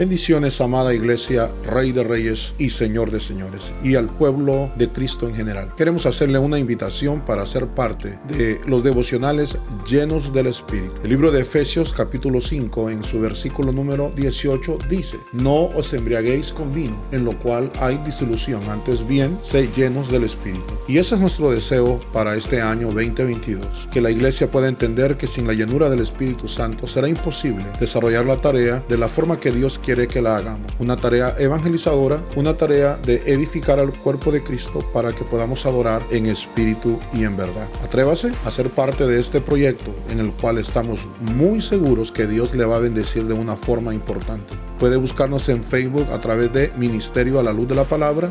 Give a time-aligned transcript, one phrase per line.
[0.00, 5.28] Bendiciones, amada iglesia, Rey de Reyes y Señor de Señores, y al pueblo de Cristo
[5.28, 5.74] en general.
[5.76, 10.94] Queremos hacerle una invitación para ser parte de los devocionales llenos del Espíritu.
[11.04, 16.50] El libro de Efesios capítulo 5 en su versículo número 18 dice, no os embriaguéis
[16.50, 20.78] con vino, en lo cual hay disolución, antes bien, sé llenos del Espíritu.
[20.88, 25.26] Y ese es nuestro deseo para este año 2022, que la iglesia pueda entender que
[25.26, 29.50] sin la llenura del Espíritu Santo será imposible desarrollar la tarea de la forma que
[29.50, 30.70] Dios quiere quiere que la hagamos.
[30.78, 36.06] Una tarea evangelizadora, una tarea de edificar al cuerpo de Cristo para que podamos adorar
[36.12, 37.66] en espíritu y en verdad.
[37.82, 42.54] Atrévase a ser parte de este proyecto en el cual estamos muy seguros que Dios
[42.54, 44.54] le va a bendecir de una forma importante.
[44.78, 48.30] Puede buscarnos en Facebook a través de Ministerio a la Luz de la Palabra,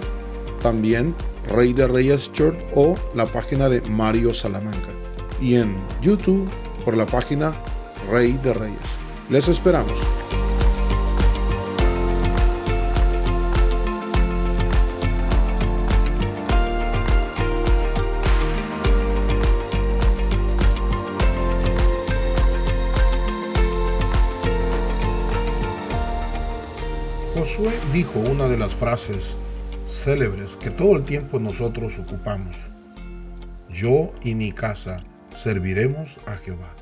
[0.63, 1.13] también
[1.49, 4.91] Rey de Reyes Church o la página de Mario Salamanca.
[5.41, 6.47] Y en YouTube
[6.85, 7.51] por la página
[8.09, 8.79] Rey de Reyes.
[9.29, 9.99] Les esperamos.
[27.49, 29.35] Josué dijo una de las frases
[29.83, 32.55] célebres que todo el tiempo nosotros ocupamos.
[33.71, 36.75] Yo y mi casa serviremos a Jehová.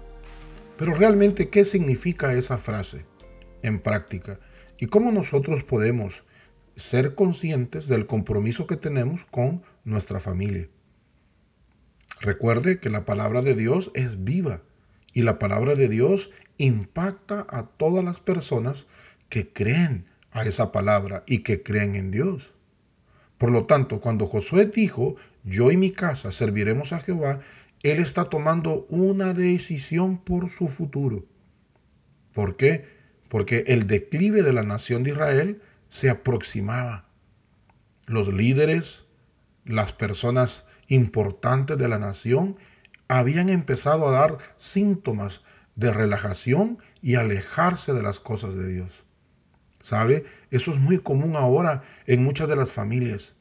[0.75, 3.05] Pero realmente, ¿qué significa esa frase
[3.63, 4.41] en práctica?
[4.77, 6.25] ¿Y cómo nosotros podemos
[6.75, 10.67] ser conscientes del compromiso que tenemos con nuestra familia?
[12.19, 14.63] Recuerde que la palabra de Dios es viva
[15.13, 18.85] y la palabra de Dios impacta a todas las personas
[19.29, 22.51] que creen a esa palabra y que creen en Dios.
[23.37, 27.39] Por lo tanto, cuando Josué dijo, yo y mi casa serviremos a Jehová,
[27.83, 31.25] él está tomando una decisión por su futuro.
[32.33, 32.85] ¿Por qué?
[33.29, 37.09] Porque el declive de la nación de Israel se aproximaba.
[38.05, 39.05] Los líderes,
[39.65, 42.57] las personas importantes de la nación,
[43.07, 45.41] habían empezado a dar síntomas
[45.75, 49.03] de relajación y alejarse de las cosas de Dios.
[49.79, 50.25] ¿Sabe?
[50.51, 53.35] Eso es muy común ahora en muchas de las familias,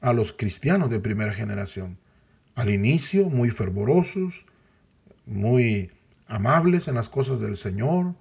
[0.00, 1.98] a los cristianos de primera generación.
[2.54, 4.46] Al inicio, muy fervorosos,
[5.26, 5.90] muy
[6.26, 8.14] amables en las cosas del Señor,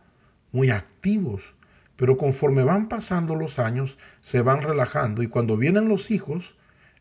[0.52, 1.56] muy activos,
[1.96, 6.56] pero conforme van pasando los años, se van relajando y cuando vienen los hijos,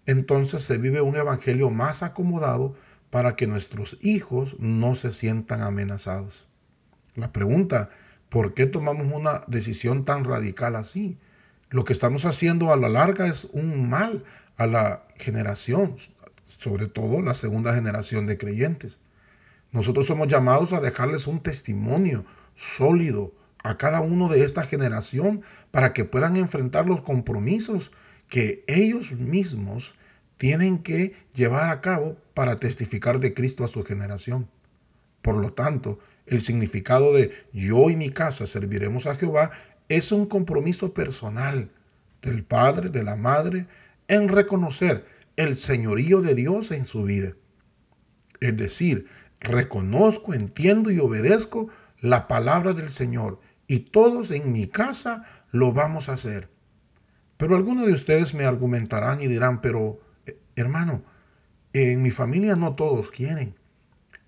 [0.06, 2.74] entonces se vive un evangelio más acomodado
[3.10, 6.46] para que nuestros hijos no se sientan amenazados.
[7.14, 7.90] La pregunta
[8.32, 11.19] ¿Por qué tomamos una decisión tan radical así?
[11.69, 14.25] Lo que estamos haciendo a la larga es un mal
[14.56, 15.97] a la generación,
[16.47, 18.98] sobre todo la segunda generación de creyentes.
[19.70, 25.93] Nosotros somos llamados a dejarles un testimonio sólido a cada uno de esta generación para
[25.93, 27.93] que puedan enfrentar los compromisos
[28.31, 29.94] que ellos mismos
[30.38, 34.49] tienen que llevar a cabo para testificar de Cristo a su generación.
[35.20, 39.50] Por lo tanto, el significado de yo y mi casa serviremos a Jehová
[39.88, 41.70] es un compromiso personal
[42.22, 43.66] del padre, de la madre,
[44.08, 45.04] en reconocer
[45.36, 47.34] el señorío de Dios en su vida.
[48.40, 49.06] Es decir,
[49.40, 51.68] reconozco, entiendo y obedezco
[52.00, 56.48] la palabra del Señor y todos en mi casa lo vamos a hacer.
[57.36, 61.02] Pero algunos de ustedes me argumentarán y dirán, pero eh, hermano,
[61.72, 63.56] en mi familia no todos quieren.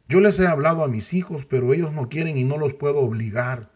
[0.08, 3.00] Yo les he hablado a mis hijos, pero ellos no quieren y no los puedo
[3.00, 3.70] obligar.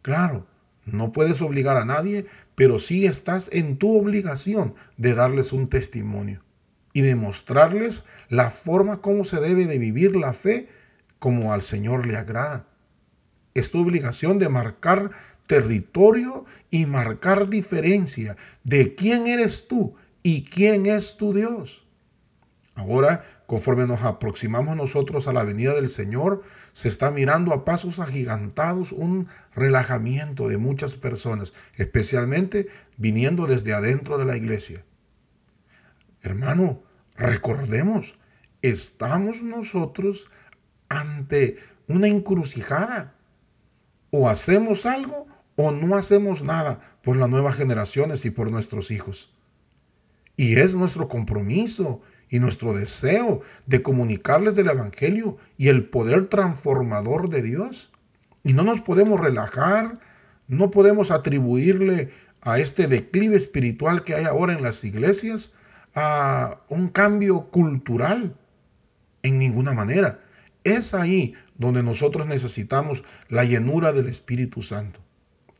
[0.00, 0.46] Claro,
[0.84, 6.42] no puedes obligar a nadie, pero sí estás en tu obligación de darles un testimonio
[6.92, 10.68] y demostrarles la forma como se debe de vivir la fe
[11.18, 12.66] como al Señor le agrada.
[13.54, 15.10] Es tu obligación de marcar
[15.46, 21.86] territorio y marcar diferencia de quién eres tú y quién es tu Dios.
[22.74, 26.42] Ahora Conforme nos aproximamos nosotros a la venida del Señor,
[26.72, 34.16] se está mirando a pasos agigantados un relajamiento de muchas personas, especialmente viniendo desde adentro
[34.16, 34.84] de la iglesia.
[36.22, 36.82] Hermano,
[37.16, 38.16] recordemos,
[38.62, 40.26] estamos nosotros
[40.88, 43.14] ante una encrucijada.
[44.10, 49.34] O hacemos algo o no hacemos nada por las nuevas generaciones y por nuestros hijos.
[50.36, 52.02] Y es nuestro compromiso
[52.32, 57.92] y nuestro deseo de comunicarles del Evangelio y el poder transformador de Dios.
[58.42, 60.00] Y no nos podemos relajar,
[60.48, 65.52] no podemos atribuirle a este declive espiritual que hay ahora en las iglesias
[65.94, 68.34] a un cambio cultural.
[69.22, 70.20] En ninguna manera.
[70.64, 75.00] Es ahí donde nosotros necesitamos la llenura del Espíritu Santo.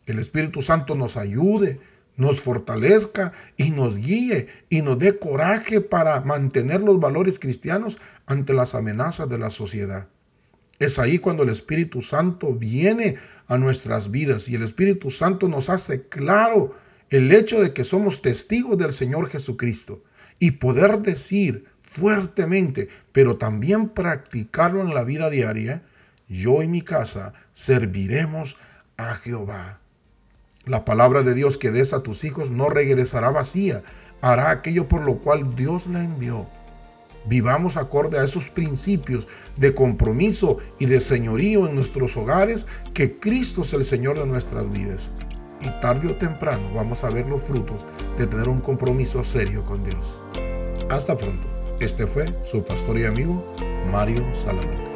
[0.06, 1.80] Que el Espíritu Santo nos ayude,
[2.16, 8.52] nos fortalezca y nos guíe y nos dé coraje para mantener los valores cristianos ante
[8.52, 10.08] las amenazas de la sociedad.
[10.78, 13.16] Es ahí cuando el Espíritu Santo viene
[13.46, 16.74] a nuestras vidas y el Espíritu Santo nos hace claro
[17.10, 20.02] el hecho de que somos testigos del Señor Jesucristo
[20.38, 25.82] y poder decir fuertemente, pero también practicarlo en la vida diaria,
[26.26, 28.56] yo y mi casa serviremos
[28.96, 29.81] a Jehová.
[30.64, 33.82] La palabra de Dios que des a tus hijos no regresará vacía,
[34.20, 36.46] hará aquello por lo cual Dios la envió.
[37.24, 39.26] Vivamos acorde a esos principios
[39.56, 44.70] de compromiso y de señorío en nuestros hogares, que Cristo es el Señor de nuestras
[44.70, 45.10] vidas.
[45.60, 47.84] Y tarde o temprano vamos a ver los frutos
[48.16, 50.22] de tener un compromiso serio con Dios.
[50.90, 51.48] Hasta pronto.
[51.80, 53.44] Este fue su pastor y amigo
[53.90, 54.91] Mario Salamanca.